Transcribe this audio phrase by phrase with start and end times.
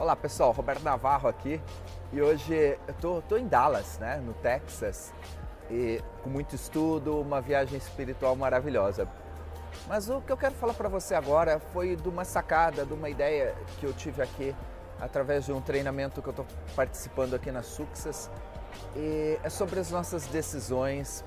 [0.00, 1.60] Olá pessoal, Roberto Navarro aqui
[2.10, 5.12] e hoje eu tô, tô em Dallas, né, no Texas,
[5.70, 9.06] e com muito estudo, uma viagem espiritual maravilhosa.
[9.86, 13.10] Mas o que eu quero falar para você agora foi de uma sacada, de uma
[13.10, 14.56] ideia que eu tive aqui
[14.98, 18.30] através de um treinamento que eu estou participando aqui na Success
[18.96, 21.22] e é sobre as nossas decisões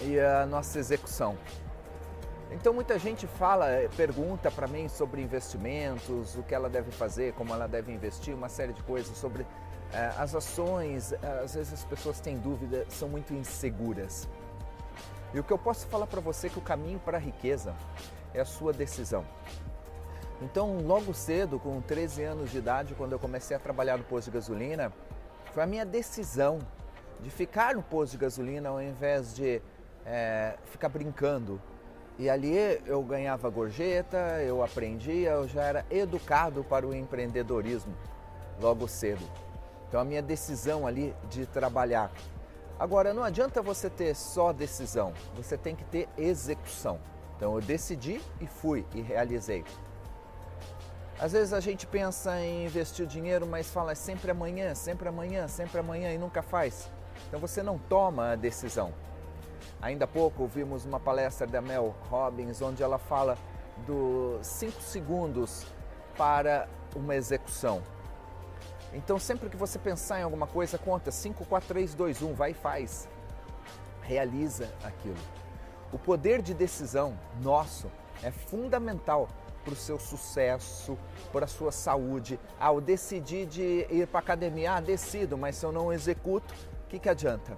[0.00, 1.36] e a nossa execução.
[2.50, 7.32] Então muita gente fala, eh, pergunta para mim sobre investimentos, o que ela deve fazer,
[7.34, 9.46] como ela deve investir, uma série de coisas sobre
[9.92, 11.12] eh, as ações.
[11.42, 14.28] Às vezes as pessoas têm dúvida, são muito inseguras.
[15.32, 17.74] E o que eu posso falar para você é que o caminho para a riqueza
[18.32, 19.24] é a sua decisão.
[20.40, 24.30] Então, logo cedo, com 13 anos de idade, quando eu comecei a trabalhar no posto
[24.30, 24.92] de gasolina,
[25.52, 26.58] foi a minha decisão
[27.20, 29.62] de ficar no posto de gasolina ao invés de
[30.04, 31.60] é, ficar brincando
[32.18, 37.94] e ali eu ganhava gorjeta, eu aprendia, eu já era educado para o empreendedorismo
[38.60, 39.24] logo cedo.
[39.88, 42.10] Então a minha decisão ali de trabalhar.
[42.78, 47.00] Agora não adianta você ter só decisão, você tem que ter execução.
[47.36, 49.64] Então eu decidi e fui e realizei.
[51.18, 55.46] Às vezes a gente pensa em investir dinheiro, mas fala é sempre amanhã, sempre amanhã,
[55.46, 56.90] sempre amanhã e nunca faz.
[57.28, 58.92] Então você não toma a decisão.
[59.84, 63.36] Ainda há pouco ouvimos uma palestra da Mel Robbins onde ela fala
[63.86, 65.66] dos 5 segundos
[66.16, 66.66] para
[66.96, 67.82] uma execução.
[68.94, 72.52] Então, sempre que você pensar em alguma coisa, conta 5, 4, 3, 2, 1, vai
[72.52, 73.06] e faz.
[74.00, 75.18] Realiza aquilo.
[75.92, 77.90] O poder de decisão nosso
[78.22, 79.28] é fundamental
[79.62, 80.96] para o seu sucesso,
[81.30, 82.40] para a sua saúde.
[82.58, 86.88] Ah, eu decidi de ir para academia, ah, decido, mas se eu não executo, o
[86.88, 87.54] que, que adianta?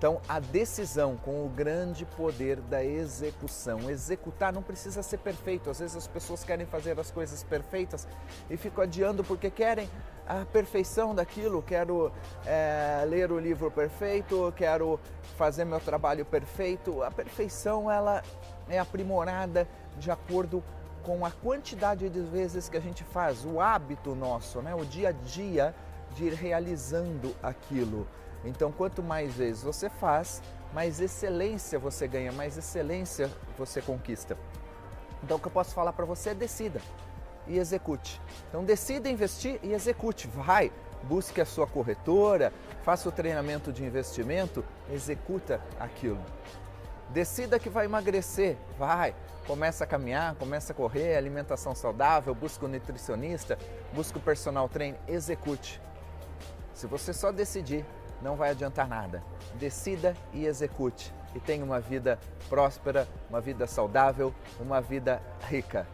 [0.00, 3.90] Então, a decisão com o grande poder da execução.
[3.90, 5.68] Executar não precisa ser perfeito.
[5.68, 8.08] Às vezes as pessoas querem fazer as coisas perfeitas
[8.48, 9.90] e ficam adiando porque querem
[10.26, 11.60] a perfeição daquilo.
[11.60, 12.10] Quero
[12.46, 14.98] é, ler o livro perfeito, quero
[15.36, 17.02] fazer meu trabalho perfeito.
[17.02, 18.22] A perfeição ela
[18.70, 20.64] é aprimorada de acordo
[21.02, 24.74] com a quantidade de vezes que a gente faz, o hábito nosso, né?
[24.74, 25.74] o dia a dia
[26.14, 28.08] de ir realizando aquilo.
[28.44, 30.42] Então, quanto mais vezes você faz,
[30.72, 34.36] mais excelência você ganha, mais excelência você conquista.
[35.22, 36.80] Então, o que eu posso falar para você é decida
[37.46, 38.20] e execute.
[38.48, 40.26] Então, decida investir e execute.
[40.28, 42.52] Vai, busque a sua corretora,
[42.82, 46.20] faça o treinamento de investimento, executa aquilo.
[47.10, 49.14] Decida que vai emagrecer, vai,
[49.46, 53.58] começa a caminhar, começa a correr, alimentação saudável, busca o um nutricionista,
[53.92, 55.80] busca o personal trainer, execute.
[56.72, 57.84] Se você só decidir,
[58.22, 59.22] não vai adiantar nada.
[59.54, 65.86] Decida e execute e tenha uma vida próspera, uma vida saudável, uma vida rica.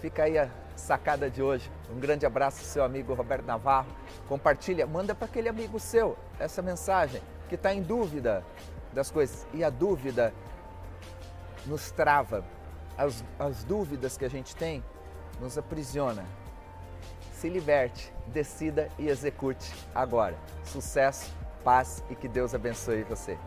[0.00, 1.70] Fica aí a sacada de hoje.
[1.90, 3.88] Um grande abraço, seu amigo Roberto Navarro.
[4.28, 8.44] Compartilha, manda para aquele amigo seu essa mensagem que está em dúvida
[8.92, 9.46] das coisas.
[9.54, 10.32] E a dúvida
[11.66, 12.44] nos trava.
[12.96, 14.84] As, as dúvidas que a gente tem
[15.40, 16.24] nos aprisiona.
[17.32, 20.36] Se liberte, decida e execute agora.
[20.64, 21.32] Sucesso
[21.62, 23.38] paz e que Deus abençoe você.